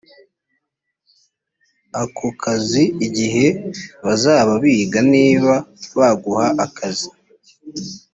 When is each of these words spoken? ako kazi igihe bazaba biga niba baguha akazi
ako 2.03 2.27
kazi 2.43 2.83
igihe 3.07 3.45
bazaba 4.05 4.51
biga 4.63 4.99
niba 5.13 5.53
baguha 5.97 6.47
akazi 6.65 7.09